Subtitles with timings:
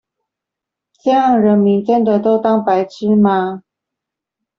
[1.03, 3.61] 這樣人民真的都當白痴嗎？